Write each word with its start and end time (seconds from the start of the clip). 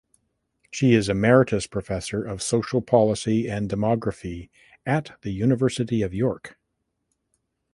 She 0.71 0.95
is 0.95 1.09
Emeritus 1.09 1.67
Professor 1.67 2.23
of 2.23 2.41
Social 2.41 2.81
Policy 2.81 3.47
and 3.47 3.69
Demography 3.69 4.49
at 4.83 5.15
the 5.21 5.29
University 5.31 6.01
of 6.01 6.11
York. 6.11 6.57